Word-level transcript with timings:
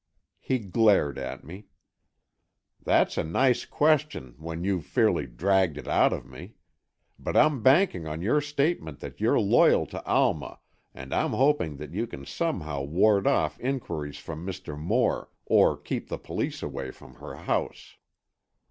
He 0.39 0.57
glared 0.57 1.19
at 1.19 1.43
me. 1.43 1.67
"That's 2.83 3.19
a 3.19 3.23
nice 3.23 3.65
question, 3.65 4.33
when 4.39 4.63
you've 4.63 4.87
fairly 4.87 5.27
dragged 5.27 5.77
it 5.77 5.87
out 5.87 6.11
of 6.11 6.25
me! 6.25 6.55
But 7.19 7.37
I'm 7.37 7.61
banking 7.61 8.07
on 8.07 8.19
your 8.23 8.41
statement 8.41 8.99
that 9.01 9.21
you're 9.21 9.39
loyal 9.39 9.85
to 9.85 10.03
Alma 10.07 10.57
and 10.91 11.13
I'm 11.13 11.33
hoping 11.33 11.77
that 11.77 11.93
you 11.93 12.07
can 12.07 12.25
somehow 12.25 12.81
ward 12.81 13.27
off 13.27 13.59
inquiries 13.59 14.17
from 14.17 14.43
Mr. 14.43 14.75
Moore 14.75 15.29
or 15.45 15.77
keep 15.77 16.07
the 16.07 16.17
police 16.17 16.63
away 16.63 16.89
from 16.89 17.13
her 17.21 17.35
house." 17.35 17.97